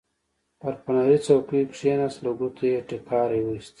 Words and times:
پر 0.61 0.73
فنري 0.83 1.17
څوکۍ 1.25 1.61
کېناست، 1.75 2.19
له 2.25 2.31
ګوتو 2.39 2.63
یې 2.71 2.85
ټکاری 2.87 3.41
وایست. 3.43 3.69